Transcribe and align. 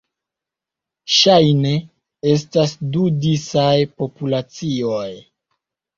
Ŝajne 1.15 1.73
estas 2.33 2.75
du 2.97 3.05
disaj 3.27 3.71
populacioj. 4.01 5.07